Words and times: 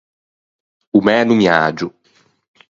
O 0.97 0.99
mæ 1.05 1.15
nommiagio. 1.25 1.87